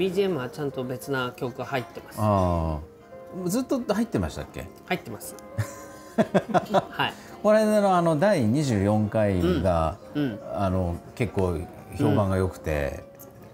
[0.00, 2.18] BGM はちゃんと別な曲が入ってます。
[2.18, 2.78] あ
[3.44, 3.48] あ。
[3.48, 4.66] ずっと入ってましたっけ？
[4.86, 5.36] 入ってます。
[6.88, 7.12] はい。
[7.42, 10.38] これのあの第24回が、うん。
[10.54, 11.58] あの結構
[11.98, 13.04] 評判が良くて、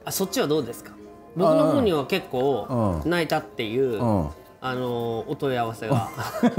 [0.04, 0.92] あそっちはどうですか？
[1.36, 3.10] 僕の方には結構うん。
[3.10, 4.28] 泣いたっていう、うん。
[4.60, 6.08] あのお問い合わせが。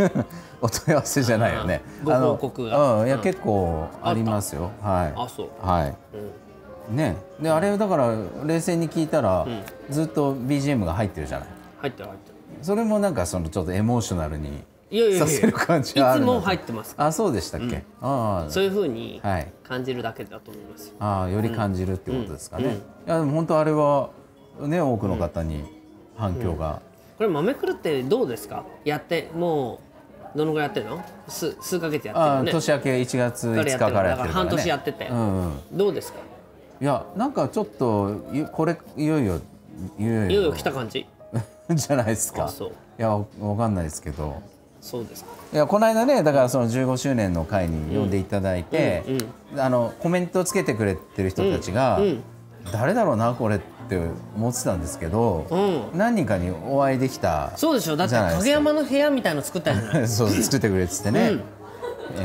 [0.62, 1.82] お問い合わせじゃないよね。
[2.04, 3.00] ご報告が。
[3.02, 3.22] うん、いや、うん。
[3.22, 4.70] 結構ありますよ。
[4.82, 5.14] はい。
[5.16, 5.88] あそう、はい。
[5.88, 5.96] うん、
[6.90, 8.16] ね、で、あれだから
[8.46, 9.46] 冷静に聞いたら、
[9.90, 11.50] ずっと BGM が入ってるじゃない。
[11.82, 12.36] 入ってる入ってる。
[12.62, 14.64] それもなんかそのちょっとエモーショナルに
[15.20, 16.38] させる感じがあるの。
[16.38, 16.96] いつも入ってます。
[16.98, 17.84] あ、そうでしたっけ？
[18.02, 19.22] あそういうふうに。
[19.64, 22.64] 感じるだけだと思いますよ、ああ、より感じるってことですかね。
[22.64, 22.72] うん。
[22.72, 22.78] うん。
[22.78, 24.12] いや、でも本当あれは
[24.62, 25.66] ね、多くの方に
[26.16, 26.82] 反響が。
[27.18, 28.64] これ豆くるってどうですか？
[28.86, 29.82] やっても
[30.34, 31.04] うどのぐらいやってるの？
[31.28, 32.52] 数数ヶ月やってるね。
[32.52, 34.50] 年明け1月5日からやってるからね。
[34.50, 35.08] 半年やってて。
[35.10, 35.78] うんうん。
[35.78, 36.20] どうですか？
[36.80, 39.42] いやなんかちょっといこれいよいよ
[40.00, 40.42] いよいよ。
[40.42, 41.06] いよ来た感じ。
[41.70, 42.46] じゃないですか。
[42.46, 42.70] あそう。
[42.70, 44.42] いやわわかんないですけど。
[44.82, 45.32] そうですか。
[45.54, 49.04] いやこの間ねだからその15周年の会に呼んでいただいて、
[49.58, 52.24] あのコメントをつけてくれてる人たちが、うん
[52.72, 53.98] 誰だろうなこれって
[54.36, 55.58] 思ってたんですけど、う
[55.96, 55.98] ん。
[55.98, 57.96] 何人かにお会いできたそうでしょ。
[57.96, 60.08] だって影山の部屋みたいの作ったじゃない。
[60.10, 61.40] そう作ってくれててね、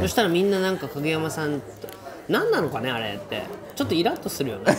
[0.00, 1.89] そしたらみんななんか影山さんと
[2.28, 3.42] 何なのかねあれって。
[3.74, 4.76] ちょっとイラッとするよね。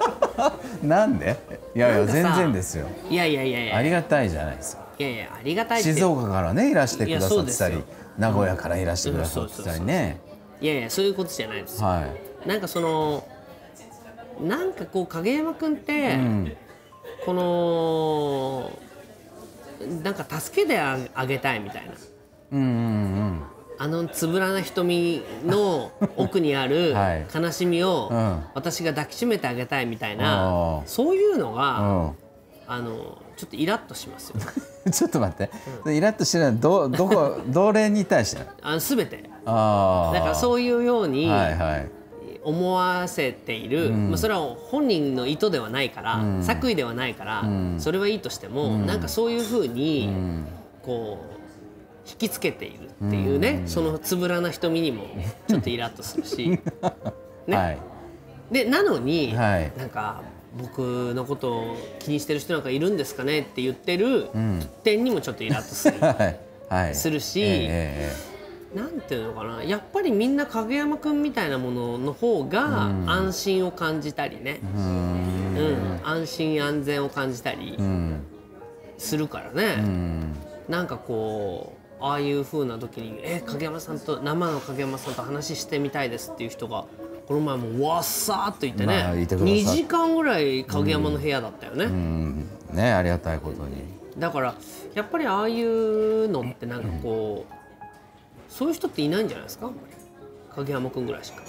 [0.82, 1.36] なんで？
[1.74, 2.86] いやいや全然ですよ。
[3.08, 3.76] いやいやいやいや。
[3.76, 4.90] あいりがたいじゃないですか。
[5.02, 7.82] やいやありがたい静岡からねいらしてくださってたりよ。
[8.18, 10.20] 名古屋からいらしてくださってたりね、
[10.60, 11.86] いやいやそういうことじゃないですよ。
[11.86, 12.02] は
[12.44, 12.48] い。
[12.48, 13.26] なんかその
[14.40, 16.56] なんかこう影山君って、ん。
[17.24, 18.70] この
[20.02, 21.92] なんか助けてああげたいみたいな。
[22.52, 23.42] うんうんうん
[23.82, 27.26] あのつぶらな瞳の奥にある はい。
[27.34, 28.44] 悲しみをうん。
[28.52, 32.14] 私が抱きしめてあげたいみたいな、そういうのが、う
[32.68, 34.36] あのちょっとイラッとしますよ。
[34.86, 35.50] ん ちょっと待って、
[35.96, 39.24] イラッとしてるのはどどこ どれに対してあの全て。
[39.46, 41.88] ああだからそういうようにはいはい。
[42.44, 47.44] 思わせている、まあ、それは本人の意図ではないから、作為ではないから、
[47.78, 50.10] それはいいとしても、なんかそういうふうに、
[50.82, 51.39] こう
[52.10, 55.04] 引きつけているっていうね、そのつぶらな瞳にも
[55.46, 56.58] ちょっとイラッとするし。
[57.46, 57.56] ね。
[57.56, 57.78] はい。
[58.50, 59.72] でなのに、はい。
[59.76, 60.22] なんか
[60.58, 64.28] 僕のことを気にしてる人なんかいるんですかねって言ってる
[64.82, 65.98] 点にもちょっとイラッとする。
[66.00, 66.40] はい。
[66.68, 66.94] はい。
[66.94, 68.30] するしえええ
[68.76, 69.64] なんていうのかな。
[69.64, 75.56] やっぱりみんな影山くんみたいなものの方が安心を感じたりね、えうーん。
[75.56, 75.62] う
[75.96, 76.00] ん。
[76.04, 78.22] 安心安全を感じたりうん。
[78.98, 80.36] するからね、うん。
[80.68, 86.84] なんかこうああいう風な時に「え影山さんと生の影山さんと話してみたいです」っていう人が
[87.28, 92.48] この前もわっさーっといてね、まあいてくださっ2時間ぐらい影山の部屋だったよね、うん。
[92.72, 93.84] ねありがたいことに。
[94.18, 94.54] だから
[94.94, 97.52] やっぱりああいうのってなんかこう、
[98.48, 99.70] そういう人っていないんじゃないですか？
[100.56, 101.42] 影山くんぐらいしか。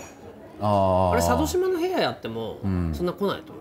[0.62, 2.58] あああれ佐渡島の部屋やっても、
[2.94, 3.61] そんな来ないと思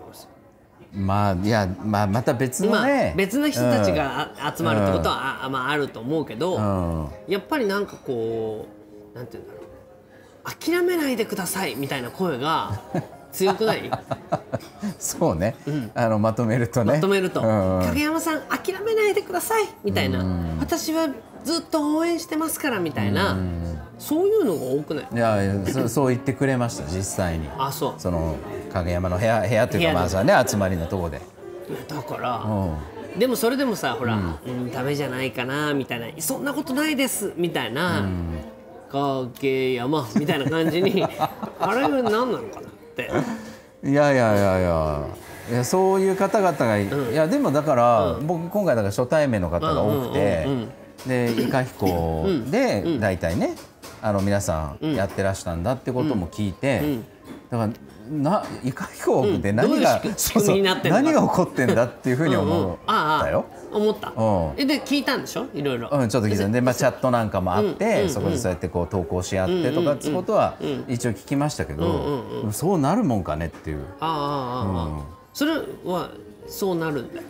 [0.93, 7.09] まあいやまあまた別のまあね、別の人たちがあ集まるってことは、あまあ、あると思うけど、うん。
[7.27, 8.67] やっぱりなんかこ
[9.13, 9.61] うなんて言うんだろう。
[10.43, 12.81] 諦めないでくださいみたいな声が
[13.31, 13.91] 強くない？
[14.99, 15.55] そうね、
[15.95, 16.93] あのまとめるとね。
[16.95, 17.79] まとめると、うん。
[17.79, 19.63] うん影山さん諦めないでください。
[19.83, 20.23] みたいな、
[20.59, 21.07] 私は
[21.43, 23.37] ずっと応援してますからみたいな、
[23.97, 25.05] そういうのが多くない？
[25.13, 27.47] いやそそう言ってくれました実際に。
[27.57, 27.93] あそう。
[27.97, 28.35] その
[28.73, 31.21] 影山の部屋部屋というかまあそれはね集まりのとこで、
[31.87, 34.71] だから、うん、でもそれでもさほら、うん。
[34.71, 36.07] ダメじゃないかなみたいな。
[36.19, 38.07] そんなことないですみたいな、
[38.91, 41.03] 影山みたいな感じに。
[41.59, 42.70] あれ何なのかな？
[43.83, 45.05] いやいやいやいや。
[45.49, 50.71] いやそういう方々がい,、いやでもだから、僕今回だから初対面の方が多くて、うんうんうん
[51.07, 53.55] で伊香彦で大体ね、
[54.01, 56.99] あの皆さんやってらしたんだってことも聞いて、
[57.49, 57.73] だから
[58.11, 60.01] な伊香彦で何が、
[60.83, 63.45] 何が起こってんだっていうふうに思っああたよ。
[63.71, 64.53] 思った、うん。
[64.57, 65.45] えで聞いたんでしょ？
[65.53, 66.49] いろいろ、うん、ちょっと聞いた。
[66.49, 70.57] で、まあ、チャットなんかもあって、そこでそうやってこう投稿し合ってとかってことは
[70.89, 71.85] 一応聞きましたけど、
[72.47, 73.85] んそうなるもんかねっていう。
[74.01, 75.03] ああああああ、
[75.33, 75.53] それ
[75.85, 76.09] は
[76.47, 77.21] そうなるんだ。
[77.21, 77.27] よ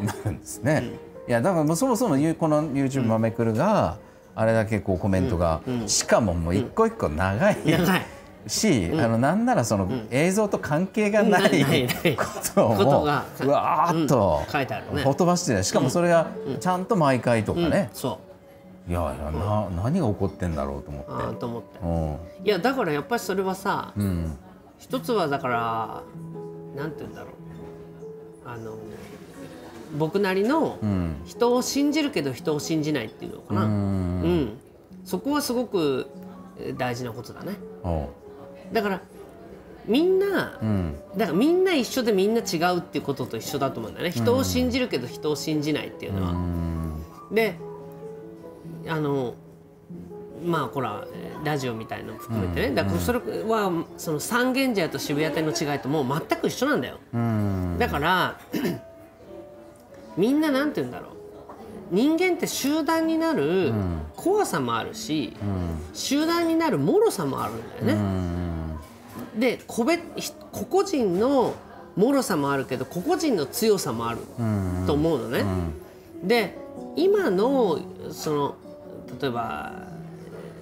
[0.00, 0.92] なるんですね。
[1.26, 3.96] いやだからもうそもそもゆこの YouTube まめくるが
[4.36, 7.56] あれだけこうコメントが、しかももう一個一個長い。
[7.64, 8.06] 長い
[8.46, 11.86] し、あのなんならその映像と関係がなない
[12.16, 12.24] こ
[12.54, 14.52] とをうわーっとうん。
[14.52, 15.02] 書いてあるね。
[15.02, 16.28] ほとばしてるしかもそれが
[16.60, 18.18] ちゃんと毎回とかね、そ
[18.88, 18.90] う。
[18.90, 21.40] いやいやな何が起こってんだろうと思って。
[21.40, 21.78] と思って。
[21.82, 22.46] うん。
[22.46, 24.36] いやだからやっぱりそれはさ、うん。
[24.78, 26.02] 一つはだから
[26.76, 27.30] なんて言うんだろう。
[28.46, 28.76] あの
[29.96, 31.22] 僕なりのうん。
[31.24, 34.40] 人を信じるけど人を信じないっていうのかな、ううん。
[34.42, 34.58] ん
[35.04, 36.08] そこはすごく
[36.58, 37.56] えー大事なことだね
[38.72, 39.00] だから
[39.86, 40.96] みんなうん。
[41.16, 44.12] だからみんな一緒でみんな違うっていうことと一緒だと思うんだよね。
[44.12, 46.34] 人を信じるけど人を信じないっていうのは。
[47.30, 47.56] で
[48.88, 49.34] あの
[50.44, 51.06] まあほら
[51.42, 56.98] ラジオみたいのも含めてね、だからそれはその三軒茶屋と渋谷店の違いともう全く一緒なんだよ。
[57.12, 57.76] うん。
[57.78, 58.38] だから
[60.16, 61.14] みんななんて言うんだろう。
[61.90, 63.72] 人間って集団になる
[64.16, 65.34] 怖さもあるし、
[65.92, 68.43] 集団になる脆さもあるんだよね。
[69.38, 71.54] で個別ひ個々人の
[71.96, 74.18] 脆さもあるけど個々人の強さもある
[74.86, 75.44] と思うのね。
[76.22, 76.56] で
[76.96, 78.54] 今のその
[79.20, 79.72] 例えば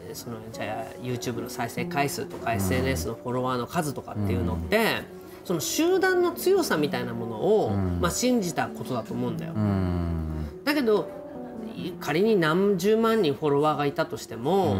[0.08, 5.02] えーそのじゃあ YouTube の再生回数とか SNS のフォロワーの数とかっていうのって、
[5.44, 9.54] その集団の強さみたいなものを、まあ、信じたことだと思うんだよ。
[10.64, 11.08] だけど
[11.74, 14.76] い仮に何十万人フォロワーがいたとしても、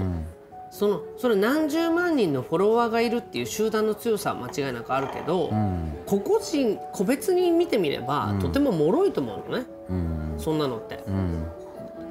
[0.72, 5.50] そのそれ何十万人のフォロワーがいるっていう集団の強さは間違いなくあるけど、
[6.06, 9.66] 個々人個別に見てみれば、とても脆いと思うのね、
[10.38, 11.04] そんなのって。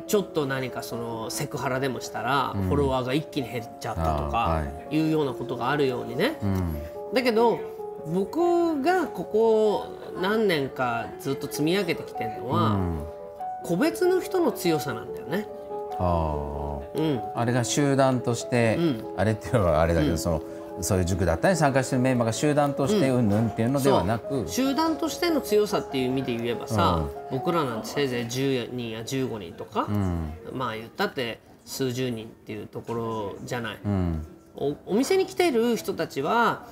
[0.05, 4.95] ちょっと何かそのセクハラでもしたら、フォロワーが一気に減っちゃったとかはい。
[4.95, 6.75] いうようなことがあるようにね、うん。
[7.13, 7.59] だけど
[8.13, 9.85] 僕がここ
[10.21, 12.77] 何年かずっと積み上げてきてるのは、
[13.63, 15.47] 個別の人の強さなんだよね。
[16.95, 18.77] あうん、ああれが集団として、
[19.17, 20.43] あれっていうのはあれだけど、その
[20.81, 23.29] そういう塾だったり参加してるメンバーが集団としてうん。
[23.29, 29.87] ぬんっていうのではなく、集団としての強さっていう意味で言えばさ、僕らなんてせいぜい10人や15人とか、
[30.53, 33.79] まあ言ったって数十人っていうところじゃない。
[33.83, 34.25] うん。
[34.55, 36.67] おお店に来ている人たちは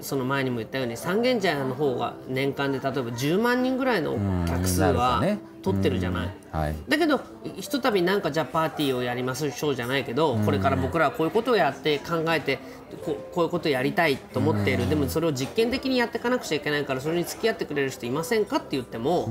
[0.00, 5.22] その前にも言ったように三軒茶屋の方が年間で例えば10万人ぐらいの客数は
[5.62, 6.30] 取ってるじゃない。
[6.50, 6.74] はい。
[6.88, 7.20] だけど
[7.56, 12.58] ひとたびなんかじゃあパーティーをやりましょうじゃないけど、これから僕らはこういうことをやって考えて
[13.04, 19.28] ここういうことをやりたいと思っている、でもそれを実験的にやっていかなくちゃいけないからそれに付き合ってくれる人いませんかって言っても、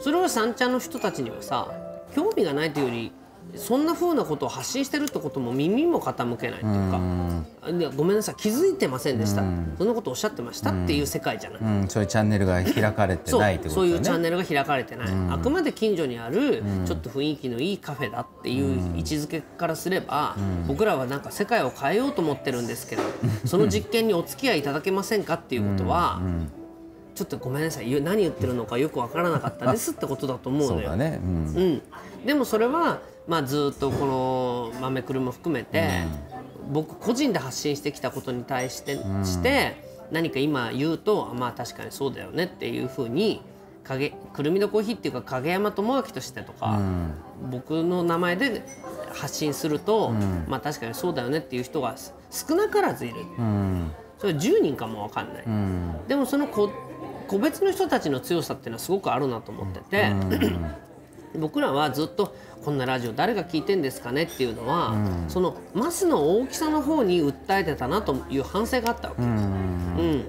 [0.00, 1.72] それは三茶の人たちにはさ
[2.14, 3.12] 興味がないというより
[3.56, 9.42] そんな風なことを発信してるってことも耳も傾けないっていうか、ごめんなさい気づいてませんでした、
[9.76, 11.60] そんなことおっしゃってましたっていう世界じゃない。
[11.60, 13.88] うん、そういうチャンネルが開かれてないってことそう。
[13.88, 14.00] そういう。
[14.00, 20.36] チャンネルが開かれてない、あくまで近所にあるちょっと雰囲気のいいカフェだっていう位置づけからすれば、
[20.66, 23.02] 僕らはなんか世界を変えようと思ってるんですけど、
[23.44, 26.20] その実験にお付き合いいただけませんかっていうことは、
[27.14, 30.88] ちょっとごめんなさい何言ってるのかよくわからなかったですってことだと思うのよ。
[30.88, 31.20] そうだね。
[31.22, 31.30] うん。
[31.30, 31.82] うん、
[32.24, 35.88] でもそれは、まあ、ずっとこの豆くるも含めて、
[36.70, 39.76] 僕個人で発信してきたことに対して,、して
[40.10, 43.42] 何か今言うとあまあ確かにそうだよねっていうふうに
[43.84, 46.78] 影くるみのコーヒーっていうか影山智明としてとか、
[47.50, 48.62] 僕の名前で
[49.12, 50.10] 発信すると、
[50.46, 51.96] まあ確かにそうだよねっていう人が
[52.30, 53.16] 少なからずいる。
[53.38, 53.92] うん。
[54.18, 55.94] それ10人かも分かんない、うん。
[56.06, 56.70] でもその個
[57.26, 60.12] 個別の人たちの強さっていうのはすごくあるなと思ってて、
[61.38, 62.34] 僕らはずっと
[62.64, 64.94] こんなラジオ誰が聞いてんですかねっていうのは、
[65.28, 69.28] そのマスの大きさの方に訴えてたなという反省があったわけ、うん。
[69.28, 70.24] うん。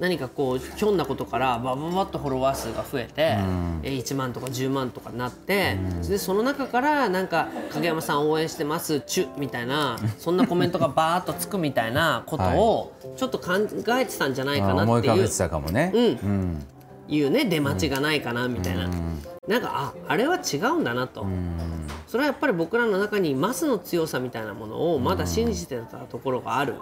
[0.00, 3.36] 何かこうひょんなことからバババッとフォロワー数が増えて、
[3.82, 5.76] え1万とか10万とかになって、
[6.08, 13.54] でその中からなんか「影山さん応援してますチュ」みたいなそんなコメントがバーッとつくみたいなことをちょっと考
[13.98, 14.88] えてたんじゃないかあなっていう。
[14.88, 15.90] 思い浮かべてたかもね。
[15.92, 16.04] うん。
[16.04, 16.66] うん。
[17.08, 18.88] いうね出待ちがないかなみたいな、
[19.48, 21.26] なんかああれは違うんだなと、
[22.06, 26.74] それはやっぱり僕らの中にマスの強さみたいなものをまだ信じてたところがある、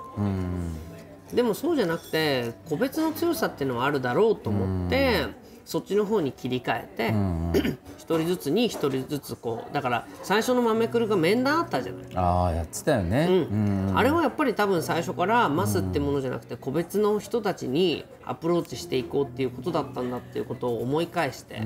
[1.33, 5.27] でもそうじゃなくて個別の強さっていうのはあるだろうと思って、
[5.67, 12.07] そっちの方に切り替えて、 一人ずつに一人ずつこうだから最初の豆くるが面談あったじゃない。
[12.15, 13.27] ああやってたよね。
[13.29, 13.93] うん。
[13.95, 21.63] あれはやっぱり多分最初からマスってものじゃなくて個別の人たちにアプローチしていこうっていうことだったんだっていうことを思い返して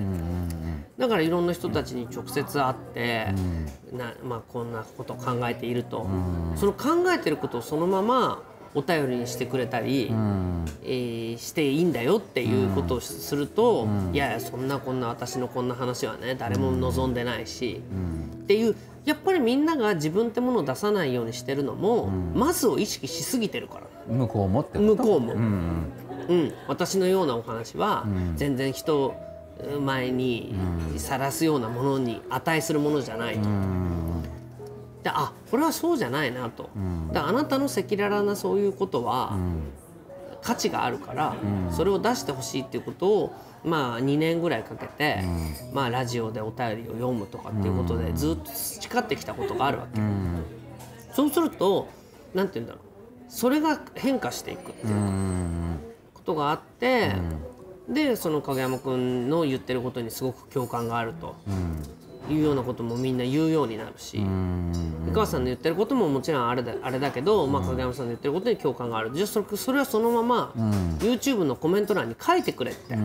[0.99, 3.29] だからいろんな人たちに直接会って
[3.93, 6.07] な、まあ、こんなことを考えていると。
[6.57, 8.43] その考えてることをそのまま
[8.75, 10.11] お便りにしてくれたり、
[10.85, 17.81] えーしていいんだよっていうことをすると、いやいやそんなこんな私のこんな話はね誰も望んでないし、
[18.43, 23.87] っていうやっぱりみんなが自分ってものを出さないようにしてるのも、マスを意識しすぎてるから。
[24.09, 25.85] 向こうも向こうも、うん
[26.29, 29.15] うん、私のようなお話は全然人
[29.85, 30.55] 前に
[30.97, 33.49] さらすようなものに値するものじゃないと。
[35.03, 36.71] であこれはそうじゃないなと、
[37.13, 39.39] であなたの赤裸々なそういうことは、
[40.43, 41.37] 価値があるから、
[41.71, 45.25] それを出してほしいっていうことをまあ2年ぐらいかけて、
[45.73, 50.01] まあラジオでお便りを読むとかっていうことでずっと培ってきたことがあるわけ。
[51.15, 51.89] そうすると
[52.35, 52.83] なんて言うんだろう。
[53.29, 55.79] それが変化していくっていう
[56.15, 57.13] ことがあって、
[57.89, 61.37] でその影山君の言ってることにすごく共感があると
[62.33, 64.19] いうようなこともみんな言うようになるし。
[65.11, 69.11] 井川さんの言ってることももちろんあれだあれだけど、まあ、影山さんの言ってることに共感がある。
[69.13, 70.53] じゃあそれそれはそのまま
[71.01, 72.97] YouTube のコメント欄に書いてくれって、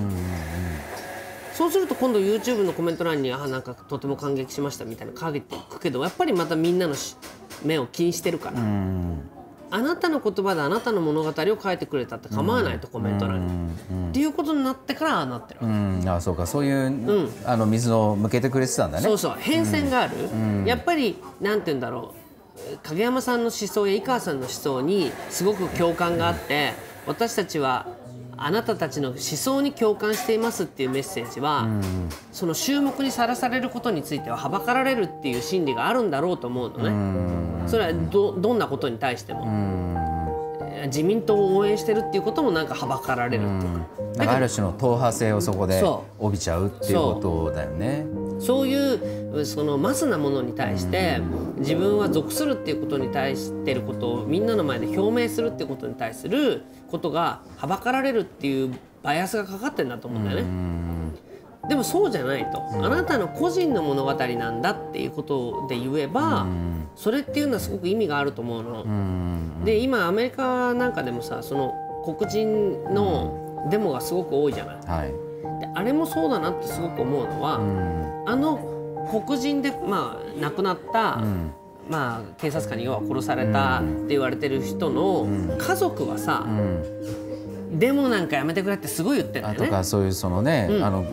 [1.54, 7.16] そうすると今度 YouTube のコメント欄に「あなんかとても感激しました」みたいなの書いていくけどやっぱりまたみんなのし
[7.64, 8.62] 目を気にしてるから、
[9.76, 13.74] あなたの言葉であなたの物語を書いてくれたって構わないと、コメント欄に、
[14.10, 15.68] っていうことになってからああなってるわけ。
[15.68, 16.48] うん、あそうか。
[16.48, 19.04] そういう、あの水を向けてくれてたんだね。
[19.04, 19.36] そうそう。
[19.38, 20.14] 変遷がある、
[20.66, 22.26] やっぱりなんて言うんだろう。
[22.84, 26.72] 影山さんの思想や井川さんの思想にすごく共感があって
[27.06, 27.86] 私たちは
[28.38, 31.68] あなたたちの思想に共感していますっていうメッセージは、
[32.32, 39.86] その注目にさらされることについてははばかられるっていう心理があるんだろうと思うのね、それはどどんなことに対しても、えー
[40.88, 43.80] 自民党を応援してるっていうこともなんかはばかられるっていうか、
[44.18, 48.06] なんかある種の党派性をそこでそ帯びちゃうっていうことだよね。
[48.40, 51.20] そういうそのマスなものに対して
[51.58, 60.46] 自分は属するっていうことに対してることをみんなの前で表明するっていうことに対することがはばかられるっていうバイアスがかかってんだと思うんだよね。
[61.68, 66.46] でもそうじゃないとあなたの個人の物語なんだっていうことで言えば
[66.96, 69.66] それっていうのはすごく意味があると思うの。
[69.66, 71.74] で今アメリカなんかでもさその
[72.06, 74.78] 黒人のデモがすごく多いじゃない。
[74.86, 75.25] はい。
[75.60, 77.60] であれもそうだなってすごく思うのは、
[78.26, 78.60] あの
[79.12, 81.22] 黒人で、まあ、亡くなった、
[81.90, 86.46] まあ、警察官に要は殺されたって言われてる人の家族はさ、
[87.72, 89.68] デモなんかやめてくれってすごい言ってるんだあよね。
[89.68, 91.04] とかそういうそのね、あの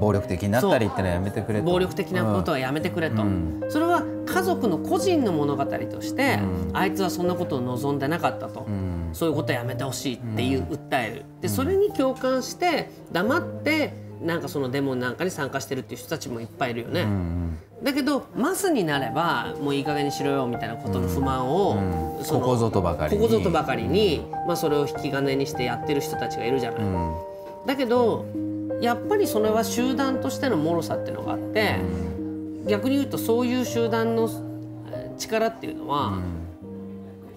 [0.00, 1.64] 暴力的になったりってのはやめてくれと。
[1.64, 3.22] 暴力的なことはやめてくれと、
[3.68, 6.38] それは家族の個人の物語として、
[6.72, 8.66] あいつはそんなことを望んでなかったと、
[9.12, 11.24] そういうことはやめてほしいっていう訴える。
[11.40, 17.06] でそれに共感して黙ってなんかそのデモなんかに参加してるっていう人たちもいっぱいいるよね、
[17.82, 23.22] だけどマスになればもういい加減にしろよみたいなことの不満を、そのここぞとばかりに。
[23.22, 26.80] ここぞとばかりに、まあ、それを引き金にしてやってる人たちがいるじゃない。
[27.66, 28.26] だけど
[28.82, 31.76] やっぱりそれは集団としての脆さっていうのがあって、
[32.66, 34.28] 逆に言うとそういう集団の
[34.92, 36.18] えー力っていうのは、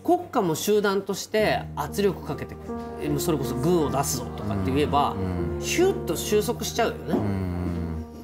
[0.04, 2.56] 国家も集団として圧力かけて
[3.02, 5.16] えーそれこそ軍を出すぞとかって言えば、
[5.60, 7.16] ヒュッと収束しちゃうよね。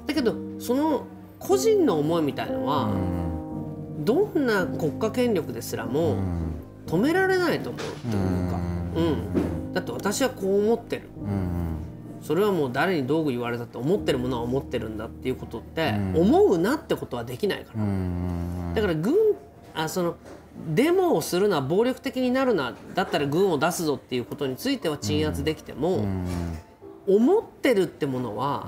[0.07, 1.05] だけどその
[1.39, 2.89] 個人の思いみたいのは、
[3.99, 6.17] どんな国家権力ですらも
[6.87, 8.59] 止められないと思うっていうか、
[8.95, 9.01] う
[9.69, 11.09] ん、だって私はこう思ってる。
[12.21, 19.13] それはもう誰に道具言われたって思ってるものは思ってるんだっていうことって、思うなってことはできないから、だから軍
[19.73, 20.15] あその
[20.67, 26.05] デモをするな暴力的になるなだったら軍を出すぞっていうことについては鎮圧できても、
[27.07, 28.67] 思ってるってものは、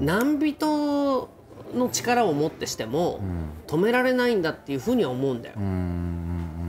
[0.00, 1.28] 何人
[1.74, 3.20] の力をもってしても
[3.66, 5.56] 止められないんだっていうふうには思うんだよ。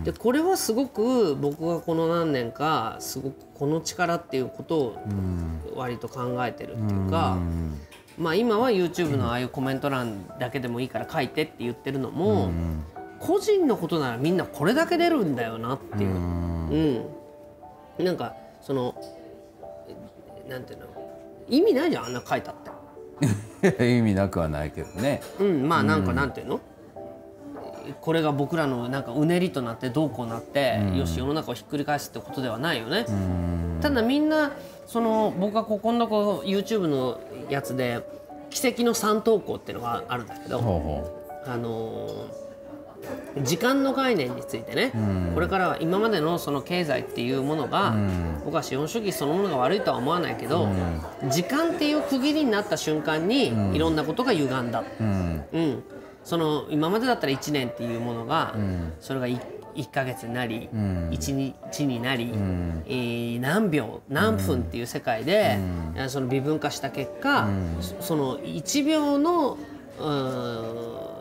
[0.03, 4.97] でこれはすごく僕がこの何年かすごくこの力っていうことを
[5.75, 7.37] 割と考えてるっていうか、
[8.17, 12.51] まあ今は YouTube のああいうコメント欄だけでもいいから書いてって言ってるのも、
[13.25, 16.15] 個人のことならみんなこれだけ出るんだよなっていう、
[17.99, 18.05] うん。
[18.05, 18.95] なんかその
[20.49, 20.87] なんていうの？
[21.47, 22.73] 意味ないじゃんあんな書いたって。
[23.97, 25.21] 意味なくはないけどね。
[25.39, 26.59] うん、まあなんかなんていうの、
[28.01, 33.05] これが僕らのなんかうねりとなってどうこうなって、よし世の中をひっくり返すってことではないよね。
[33.81, 34.51] ただみんな
[34.85, 38.01] その僕がここのとこ YouTube のやつで
[38.49, 42.42] 奇跡の三投稿っていうのがあるんだけど、ほうほあのー
[43.41, 44.91] 時間の概念についてね、
[45.33, 47.95] これからは今までのその経済っていうものが、
[48.45, 50.67] 僕は資本主義そのものが悪いとは思わないけど、
[51.29, 55.03] 時間っていう区切りになった瞬間に、いろんなことが歪んだ、う。
[55.03, 55.43] うん。
[55.53, 55.83] うん。
[56.23, 58.55] その今までだったら1年っていうものが、
[59.01, 59.39] それが 1,
[59.75, 62.31] 1ヶ月になり、1日になり、
[62.87, 65.57] えー何秒何分っていう世界で、
[65.95, 67.47] えーその微分化した結果、
[67.81, 69.57] そその1秒の
[69.99, 71.12] うーん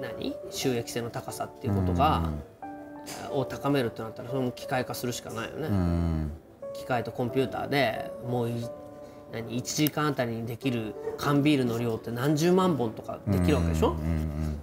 [0.00, 0.34] 何？
[0.50, 2.30] 収益性の高さっていうことが、
[3.30, 5.68] を高めるってなったらそれも機械化するしかないよね。
[5.68, 6.32] うん。
[6.74, 8.66] 機械とコンピューターでもうい
[9.32, 13.96] 何？1時間あたりにできる缶ビールの量って何十万本とかできるわけでしょ、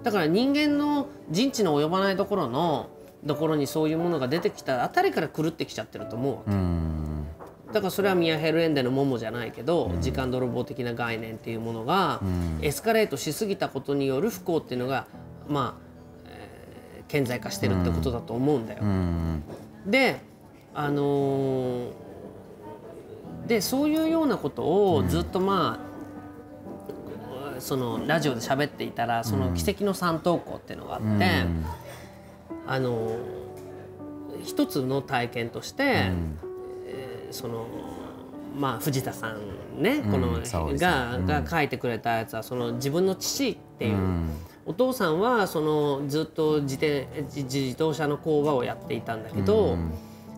[0.03, 2.89] だから人間の人知の及ばないところの
[3.27, 12.21] ところにそういうものが出てきたあたりから狂ってきちゃってると思うわけ、だからそれはミヤヘルエンデのモモじゃないけど、時間泥棒的な概念っていうものが、
[12.61, 15.07] エスカレートしすぎたことによる不幸っていうのが
[15.47, 15.81] まあ、
[16.27, 18.83] えー顕在化してるってことだと思うんだよ。
[19.85, 20.19] で
[20.73, 21.91] あのー
[23.47, 25.79] でそういうようなことをずっとま
[27.57, 31.45] あ、そのラジオで喋っていたらその奇跡の三等校っていうのがあって、
[32.67, 33.43] あのー
[34.43, 35.83] 一つの体験として、
[36.88, 37.65] えーその
[38.57, 40.88] まあ藤田さんね、このそうですね
[41.25, 43.97] がが書いてくれたやつはその自分の父っていう、
[44.65, 49.77] お父さんはそのずっと自転自自動車の工場をやっていたんだけど、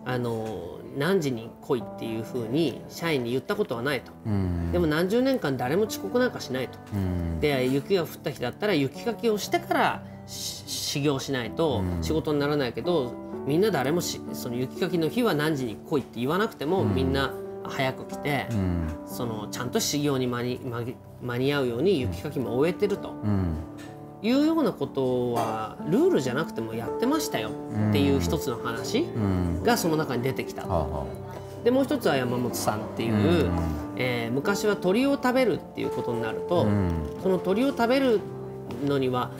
[0.04, 4.12] あの何時に来いっていうふうに社員に言ったことはないと、
[4.72, 6.78] でも何十年間誰も遅刻なんかしないと、
[7.40, 13.14] で雪が降った日だったら雪かきをしてからし修行しないと仕事にならないけど、
[13.46, 18.46] みんな誰もしその雪かきの日は何時に来いって言わなくても、みんな早く来て、
[19.06, 23.14] そのちゃんと修行に間に間に間に合うように雪かきも終えてると。
[24.22, 27.50] いうようなことはルールじゃなくてもやってましたよ
[27.90, 29.06] っていう一つの話
[29.62, 30.66] がその中に出てきた。
[31.64, 33.50] でもう一つは山本さんっていう、
[33.96, 36.66] えー昔は鳥を食べるっていうことになると、
[37.22, 38.20] その鳥を食べる
[38.84, 39.30] のには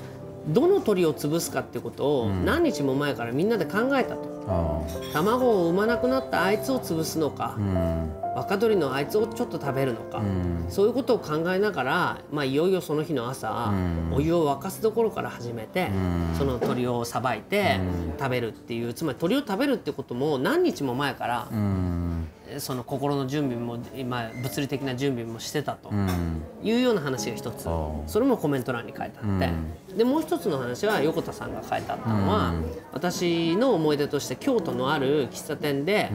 [0.48, 4.36] どの鳥を潰すかっていうことを何日も前からみんなで考えたと。
[4.48, 4.80] あ
[5.12, 8.12] 卵を産まなくなったあいつを潰すのか、うん。
[8.36, 10.22] 若鳥のあいつをちょっと食べるのか、
[10.68, 13.72] そういうことを考えながら、まあ、いよいよその日の朝、
[14.12, 15.90] お湯を沸かすところから始めて、
[16.38, 17.80] その鳥をさばいて
[18.18, 26.42] 食べるっていうつまり鳥を食べるってことも何日も前から、うんその心の準備も、まあ、物理的な準備もしてたとうん。
[26.62, 29.50] いうような話が一つ、おそれもコメント欄に書いてあって、
[29.96, 32.54] でもう一つの話は横田さんが書いてあったのは、
[32.92, 36.10] 私の思い出として京都のある喫茶店で、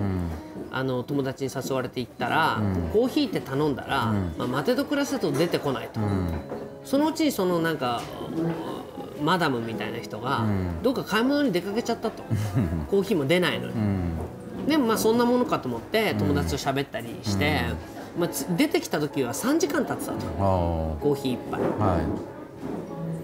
[0.71, 2.61] あの友達に誘われて行ったら、
[2.93, 4.05] コーヒーって頼んだら、
[4.37, 5.99] まあ、待てど暮らせと出てこないと、
[6.85, 8.01] そのうちにそのなんか
[9.21, 10.45] マダムみたいな人が、
[10.81, 12.23] どっか買い物に出かけちゃったと。
[12.89, 13.73] コーヒーも出ないのに。
[14.71, 17.63] でもまあそんなものかと思って友達と喋ったりして、
[18.17, 20.17] まあ、つ出てきた時は3時間経ってたと。
[20.17, 20.39] あ
[21.01, 21.59] コーヒー一杯。
[21.59, 21.99] あは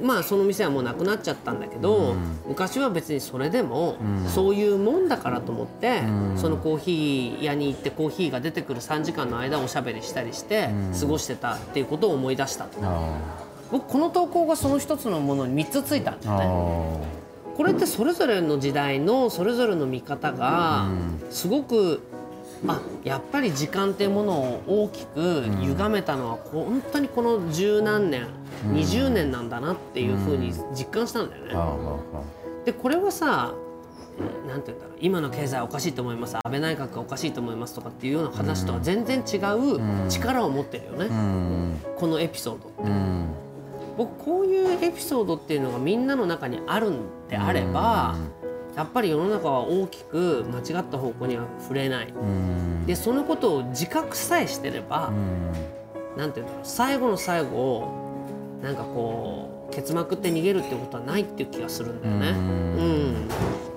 [0.03, 2.15] まあその店はもうなくなっちゃったんだけど、
[2.47, 3.95] 昔は別にそれでも、
[4.27, 6.01] そういうもんだからと思って、
[6.35, 12.79] そのコーヒー屋に行ってコーヒーが出てくる3時間の間おしゃべりしたりして過ごしてたっていうことを思い出したと。
[13.71, 17.16] 僕この投稿がその一つのものに3つついたんだあよね。
[17.57, 20.87] これってそれぞれの時代のそれぞれの見方が
[21.31, 22.01] すごく
[22.67, 28.27] あやっぱり時間っていうものを大きく歪めたのはこ本当にこの十何年、
[28.73, 31.53] 20年なんだなっていうふうに実感したんだよね。
[32.65, 33.53] でこれはさ
[34.47, 41.75] なんて言うんだろう今の経済はおかしいと思います安倍内閣がおかしいと思いますとかっていうような話とは全然違う力を持ってるよね、うん。
[41.95, 43.46] このエピソードって。
[43.97, 48.15] うん僕こういうエピソードっていうのがみんなの中にあるんであれば
[48.75, 52.09] やっぱり世の中は大きく間違った方向には触れない。
[52.09, 52.85] うん。
[52.85, 55.11] でそのことを自覚さえしてれば
[56.15, 62.39] なんていうんだろう最後の最後をなんかこう結膜って逃げるってことはないっていう気がするんだよね。
[62.39, 63.27] うん。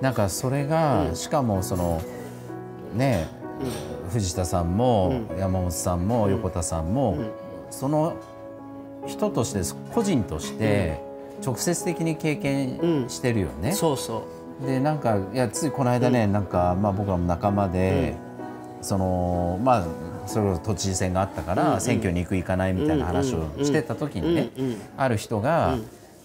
[0.01, 2.01] なんかそれが、しかもその
[2.95, 3.27] ね
[4.11, 7.17] 藤田さんも山本さんも横田さんも、
[7.69, 8.13] その
[9.07, 11.01] 人として個人として
[11.43, 13.73] 直接的に経験してるよね。
[13.73, 14.23] そうそ
[14.65, 18.15] でなんかいやついこの間ね、なんかまあ僕らも仲間で、
[18.81, 19.85] そのまあ
[20.27, 24.49] それこそ都知事選があったから、選挙に行く行かないみたいな話をしてた時にね、
[24.97, 25.77] ある人が、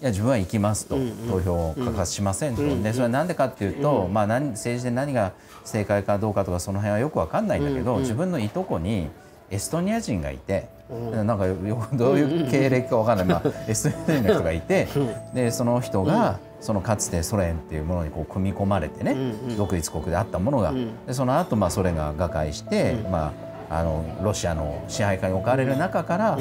[0.02, 0.98] いや自分は行きますと、
[1.30, 5.32] 投票を欠かしませんと、でそれは何でかっていうと、まあ何政治で何が
[5.64, 9.08] 正解かどうかとかその辺はよくわかんないんだけど、自分のいとこに
[9.50, 11.56] エストニア人がいて、なんかよ
[11.94, 14.86] どういう経歴かわかんない、まあ、エストニア人の人がいて、
[15.34, 19.16] でその人が、そのかつてソ連っていうものにこう組み込まれてね、
[19.56, 20.72] 独立国であったものが、
[21.06, 23.32] でその後まあソ連が瓦解して、ま
[23.70, 26.38] あ、あのロシアの支配下に置かれる中から、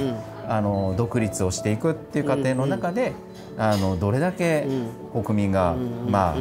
[0.48, 3.14] あの独立をしていくっていう過程の中で、
[3.58, 4.68] あのどれだけ
[5.12, 5.76] 国民が、
[6.08, 6.36] まあ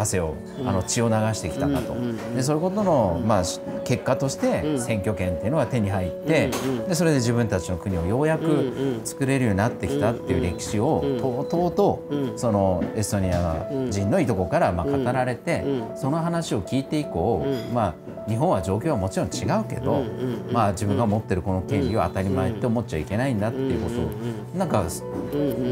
[0.00, 0.34] 汗を
[0.64, 1.94] あの血を流してきたかと、
[2.34, 6.50] でそういうことの、まあ、し結果として選挙権っていうのが手に入って、
[6.88, 15.64] でそれで自分たちの国をようやく作れるようになってきたっていう歴史をとうとうとそのエストニア人のいとこからまあ語られて、
[15.96, 17.94] その話を聞いて以降、ま
[18.26, 20.04] あ、日本は状況はもちろん違うけど、
[20.52, 24.10] まあ、自分が持ってるこの権利は当たり前って思っちゃいけないんだっていうことを
[24.54, 24.84] なんか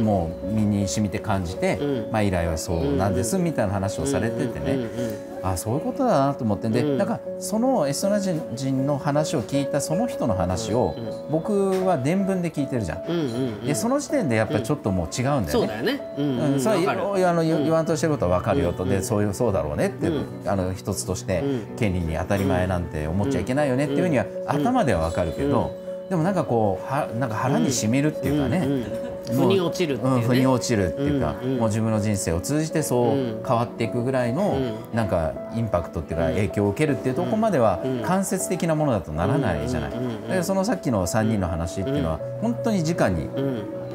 [0.03, 1.79] もう身に染みて感じて、
[2.13, 5.29] まあ、以来はそうなんですみたいな話をされててね。
[5.41, 8.21] あそういうことだなと思ってで、なんかそのエストニア
[8.57, 10.97] 人の話を聞いたその人の話を、
[11.31, 13.65] 僕は伝聞で聞いてるじゃん。
[13.65, 15.51] でその時点でやっぱりちょっともう違うんだよね。
[15.51, 16.15] そうだよね。
[16.19, 16.23] う
[16.57, 17.01] んそれわかる。
[17.23, 20.11] はあの言わんとしてることは分かるよと、でそういうそうだろうねって、
[20.47, 21.45] あの一つとして
[21.77, 28.67] 権利に当たり前なんて思っちゃいけないよねっていうふうには頭では分かるけど、でもなんかこうはなんか腹にしみるっていうかね、
[29.31, 30.21] 腑に落ちるっていうね。
[30.21, 34.59] ん、腑に落ちるっていうか、もう自分の人生を通じてそう変わっていくぐらいの、
[34.95, 39.93] なんかインパクトっていうか影響を受けるっていうところまでは間接的なものだとならないじゃない。
[40.29, 43.29] でそのさっきの3人の話っていうのは本当に直に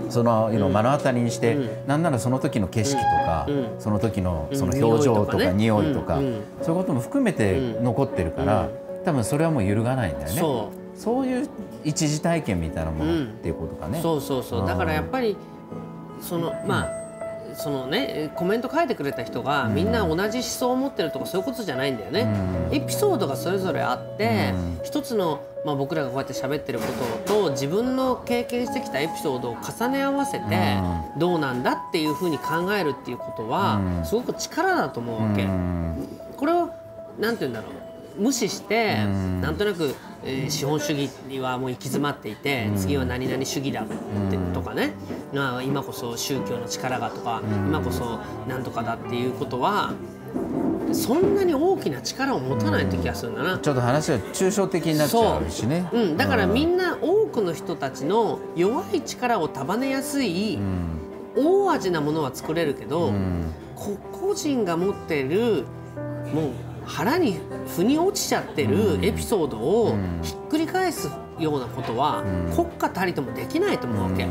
[0.09, 3.47] その目の当たりにして、なんならその時の景色とか、
[3.79, 6.25] その時のその表情とかうん匂いとか、うん。
[6.25, 6.41] うん。
[6.61, 8.69] そういうことも含めて残ってるから、
[9.03, 10.82] 多分それはもう揺るがないんだよね。
[10.95, 11.49] そそういう
[11.83, 13.99] 一時体験みたいなものっていうことかね。
[14.01, 14.67] そうそうそう。
[14.67, 15.37] だからやっぱり
[16.21, 16.89] そのまあ
[17.55, 22.27] そのねコメント書いてくれた人がみんな同じ思想を持ってるとかそういうことじゃないんだよね。
[22.71, 24.53] エピソードがそれぞれあって
[24.83, 26.85] 一つのまあ僕らがこうやって喋ってるこ
[27.25, 30.77] とと自分の経験してきたエピソードを重ね合わせて
[31.17, 35.47] どうなんだっていうふうに考えるっていうことはすごく力だと思うわけ。
[36.37, 36.69] これを
[37.19, 39.03] なんて言うんだろう無視して
[39.41, 44.93] なんとなく、えー資本主義にはもう行き詰まっていて次は何々主義だってとかね。
[45.33, 49.93] まあ今こそ宗教の力がとか今こそなんとかだっていうことは
[50.91, 53.57] そんなに大きな力を持たないって気がするんだな。
[53.57, 55.89] ちょっと話は抽象的になっちゃうしね。
[55.91, 55.99] う。
[55.99, 60.59] ん、だからみんな多くの人たちの弱い力を束ねやすい
[61.35, 63.11] 大味なものは作れるけど、
[63.75, 65.65] 個々人が持っている
[66.33, 66.51] もう
[66.85, 67.39] 腹に
[67.75, 72.23] 腑に落ちちゃってるエピソードをひっくり返すようなことは
[72.55, 74.27] 国家たりともできないと思うわけ。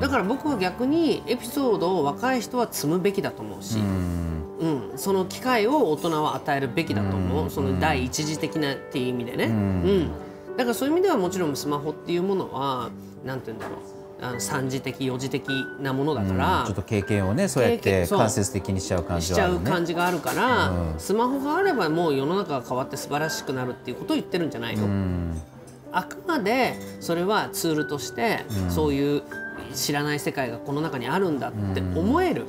[0.00, 10.10] だから僕は逆にエピソードを若い人は積むべきだと思うし、うん、その機会を大人は与えるべきだと思う、その第一次的なっていう意味でね、うん。
[10.56, 12.90] だからそういう意味ではもちろんスマホっていうものは
[13.24, 19.58] なんて言うんだろうあの三次的四次的なものだから、ちょっと経験をねそうやって間接的にしちゃう感じしちゃう。
[19.58, 20.94] 感じがあるから、うん。
[20.98, 24.86] スマホがあればもう世の中が変わって素晴らしくなるっていうことを言ってるんじゃないの、
[25.90, 29.22] あくまでそれはツールとして、そういう
[29.72, 32.46] 知らない世界がこの中にあるんだって思える、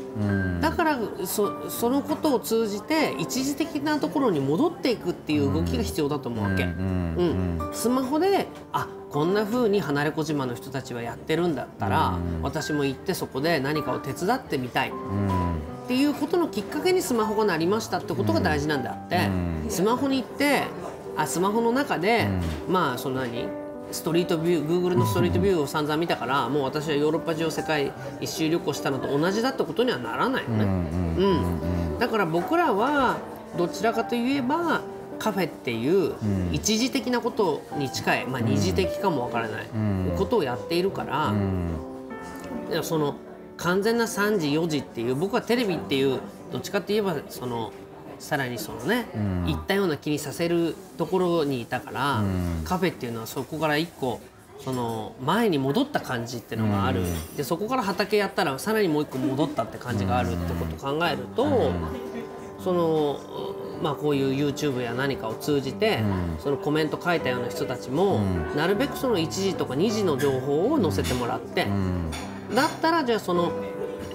[0.62, 6.64] だからそそのことを通じて一時的なところに戻っていくっていう動きが必要だと思うわけ。
[6.64, 14.90] うんスマホであこんな風に離れ小島の人たちはやってるんだったら、私も行ってそこで何かを手伝ってみたい。
[14.90, 19.30] っていうことのきっかけにスマホがなりましたってことが大事なんであって、
[19.70, 20.64] スマホに行って
[21.18, 22.28] あスマホの中で、
[22.70, 23.48] まあその何
[23.94, 30.64] ストリートビュー Google のストリートビューを散々見たからもう私はヨーロッパ中を世界一周旅行したのと同じだってことにはならないよね。
[30.64, 33.18] うんだから僕らは
[33.58, 34.82] どちらかといえば
[35.20, 36.16] カフェっていう
[36.52, 39.66] 一時的なことに近い、まあ、二次的かもわからない
[40.18, 41.34] ことをやっているから、
[42.70, 43.16] いやその
[43.58, 46.20] 完全な3時4時っていう僕はテレビっていう
[46.52, 47.72] どっちかって言えばその
[48.24, 49.06] さらにそのね、
[49.46, 52.24] 行ったような気にさせるところにいたから、
[52.64, 54.22] カフェっていうのはそこから一個
[54.64, 57.02] その前に戻った感じっていうのがある、
[57.36, 61.72] でそこから畑やったらさらにもう一個戻ったって感じがあるってことを考えると、
[62.64, 63.20] その
[63.82, 66.00] まあこういう YouTube や何かを通じて、
[66.40, 68.22] そのコメント書いたような人たちも、
[68.56, 71.68] なるべくその1時とか2時の情報を載せてもらって、
[72.56, 73.52] だったらじゃあその、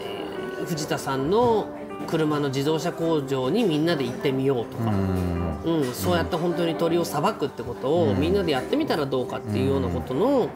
[0.01, 1.78] えー藤田さんの
[2.09, 4.91] 車の自動車工場にみんなで行ってみようとか、
[5.65, 5.93] うん。
[5.93, 10.49] そうやって本当に鳥をさばくってことをみんなでやってみたらどうかっていうようなことの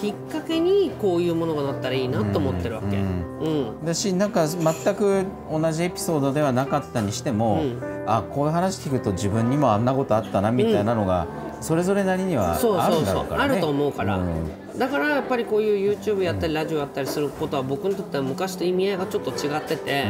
[0.00, 2.96] きっかけにこういうものがなったらいいなと思ってるわけ。
[2.96, 3.84] うん。
[3.84, 7.64] だしなんか全く同じエピソードではなかったにしても、
[8.06, 11.26] あこういう話聞くと自分にもあんなことあったなみたいなのが、
[11.60, 13.26] それぞれなりにはそうあるんそう。
[13.26, 13.52] う、だろからね。
[13.52, 14.78] あると思うから、ん。
[14.78, 20.04] だからやっぱりこういう YouTube やったりラジオやったりすることは僕にとっては昔と意味合いがちょっと違ってて、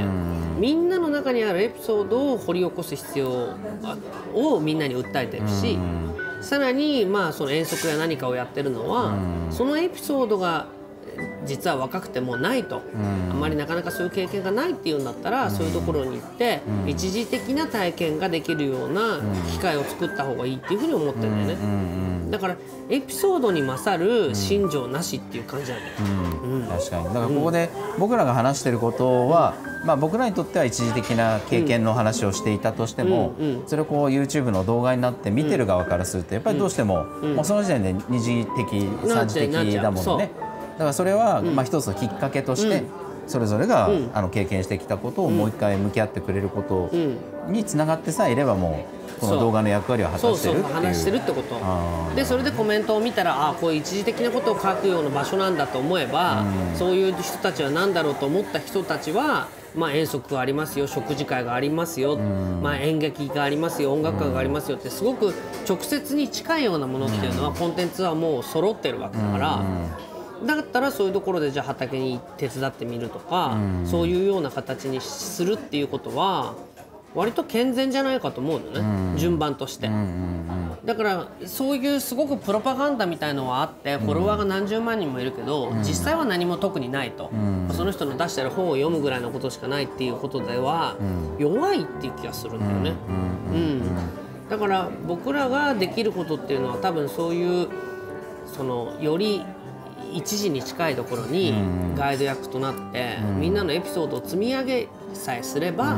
[0.59, 3.55] みんなの中にあるエピソードを掘り起こす必要
[4.35, 5.79] をみんなに訴えてるし、
[6.41, 9.15] さらにまあその遠足や何かをやってるのは、
[9.51, 10.67] そのエピソードが
[11.47, 12.83] 実は若くてもないと、
[13.31, 13.41] あん。
[13.41, 19.21] まりなかなかそういう経験がないっていうんだったら、そういうところに行って、一時的な体験ができるような
[19.53, 22.57] 機会を作った方がいいっていうふうに思ってるんだよね、だから
[22.91, 27.05] エピソードに勝る心情なしっていう感じなんだよ、確かに。
[27.05, 33.35] だからここで僕らが話してることは、まあ、僕らにとっては一時的な経験の話をしていたとしても、
[33.67, 40.31] それをこう YouTube の動画になって見てる側からするとやっぱりどうしても,、もうその時点で二次的三次的だものね。
[40.39, 40.48] だ
[40.79, 42.85] からそれはまあ一つのきっかけとして、
[43.27, 46.91] それぞれが、あの経験してきたことをもう一回向き合ってくれること
[47.49, 48.85] につながってさえいればも
[49.17, 51.57] うこの動画の役割を果たしてる話してるってこと。
[52.17, 65.35] でそれでコメントを見たらあこういう一時的なことを書くような場所なんだと思えば、そういう人たちは何だろうと思った人たちは、まあ、遠足がありますよ食事会がありますよ、まあ、演劇がありますよ音楽会がありますよってすごく
[65.69, 69.63] 直接に近いようなものっていうのは、コンテンツはもう揃ってるわけだから。
[70.47, 76.55] だったらそういうところでじゃあ畑に手伝ってみるとか、そういうような形にするっていうことは
[77.15, 79.91] 割と健全じゃないかと思うのね、順番として。
[80.85, 87.31] だからそういうすごくプロパガンダみたいのはあってフォロワーが何十万人もいるけど、実際は何も特にないと、
[87.73, 90.97] その人の出してる本を読むぐらいのことしかないっていうことでは、
[91.39, 92.93] 弱いっていう気がするんだよね。
[93.53, 93.83] うん。
[94.49, 97.69] だから僕らができることっていうのは多分そういう
[98.47, 99.45] そのより
[100.15, 101.55] 一時に近いところに
[101.97, 105.97] ガイド役となって、みんなのエピソードを積み上げさえすれば、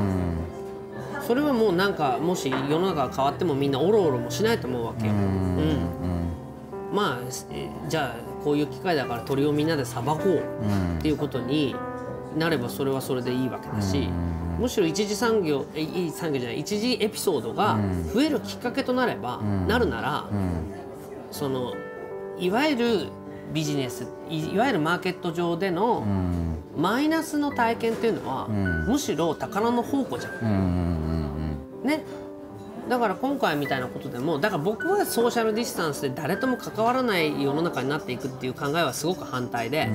[1.27, 5.13] それはもうなんかもし世の中が変わってもみんなおろおろもしないと思うわけよ。
[5.13, 5.79] うん。
[6.93, 10.39] まあえじゃあこういう機会だから鳥をみんなでさばこう
[10.99, 11.77] っていうことに
[12.37, 14.09] なればそれはそれでいいわけだし、
[14.59, 17.79] むしろ一次産業えいい産業じゃない一次エピソードが
[18.13, 20.25] 増えるきっかけとなれば、なるなら、
[21.31, 21.75] その
[22.39, 23.07] いわゆる
[23.53, 26.05] ビジネスいいわゆるマーケット上での
[26.77, 31.57] マイナスの体験っていうのは、むしろ宝の宝庫じゃん。
[31.85, 32.05] ね。
[32.89, 39.89] だから今回みたいなことでもだから僕はソーシャルディスタンスで誰とも関わらない世の中になっていくっていう考えはすごく反対で、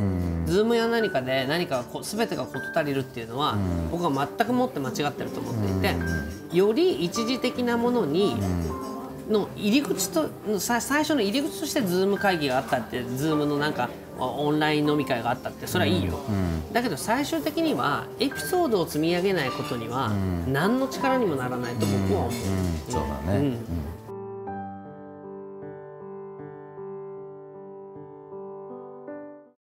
[0.45, 3.57] Zoom や何かで何かがこ全てが事足りるっていうのは、
[3.91, 5.91] 僕は全くもって間違ってると思ってい
[6.51, 8.37] て、より一時的なものに、
[9.29, 16.19] の入り口とさ最初の入り口として Zoom 会議があったって Zoom のなんかオンライン飲み会があったってそれはいいよ、
[16.71, 20.09] だけど最終的にはエピソードを積み上げないことには
[20.47, 22.31] 何の力にもならないと僕は思う。
[22.89, 23.57] そうだね、うん